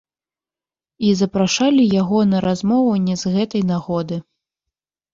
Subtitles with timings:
[1.09, 4.23] І запрашалі яго на размову не з гэтай нагоды.